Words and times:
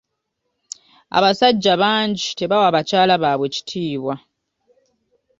Abasajja 1.17 1.73
bangi 1.81 2.27
tebawa 2.39 2.67
bakyala 2.75 3.15
baabwe 3.23 3.47
kitiibwa. 3.55 4.15